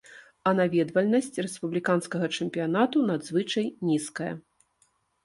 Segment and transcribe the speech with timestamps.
[0.51, 4.31] А наведвальнасць рэспубліканскага чэмпіянату надзвычай нізкая.